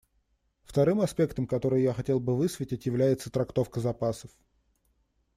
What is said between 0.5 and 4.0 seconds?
Вторым аспектом, который я хотел бы высветить, является трактовка